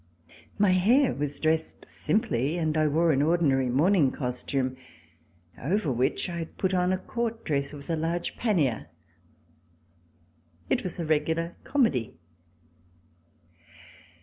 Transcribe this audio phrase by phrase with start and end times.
[0.57, 4.75] My hair was dressed simply, and I wore an ordinary morning costume,
[5.61, 8.87] over which I had put on a court dress with a large pannier.
[10.71, 12.15] It was a regular comedy.